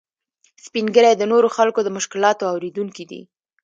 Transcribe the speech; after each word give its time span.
سپین 0.65 0.85
ږیری 0.95 1.13
د 1.17 1.23
نورو 1.31 1.47
خلکو 1.57 1.79
د 1.83 1.89
مشکلاتو 1.97 2.43
اورېدونکي 2.53 3.03
دي 3.11 3.21